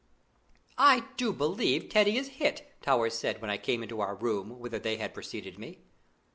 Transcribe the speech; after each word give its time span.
"I 0.79 1.03
do 1.15 1.31
believe 1.31 1.87
Teddy 1.89 2.17
is 2.17 2.27
hit!" 2.39 2.73
Towers 2.81 3.13
said 3.13 3.39
when 3.39 3.51
I 3.51 3.57
came 3.57 3.83
into 3.83 4.01
our 4.01 4.15
room, 4.15 4.57
whither 4.57 4.79
they 4.79 4.97
had 4.97 5.13
preceded 5.13 5.59
me. 5.59 5.77